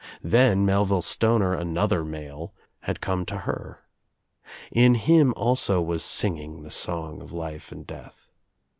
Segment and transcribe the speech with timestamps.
[0.23, 3.81] Then Melville Stoner, another male, had come to her.
[4.71, 8.27] In him also was singing the song of life and death.